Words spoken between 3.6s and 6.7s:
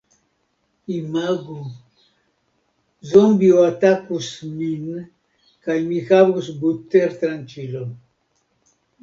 atakus min kaj mi havus